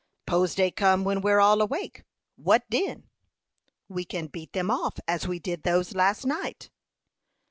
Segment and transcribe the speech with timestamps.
[0.25, 2.03] "'Pose dey come when we're all awake
[2.35, 3.07] what den?"
[3.87, 6.71] "We can beat them off, as we did those last night."